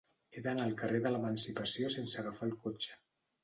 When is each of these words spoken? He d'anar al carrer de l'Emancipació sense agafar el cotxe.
He 0.37 0.41
d'anar 0.45 0.65
al 0.69 0.73
carrer 0.79 1.03
de 1.03 1.11
l'Emancipació 1.11 1.95
sense 1.99 2.23
agafar 2.25 2.51
el 2.51 2.59
cotxe. 2.69 3.01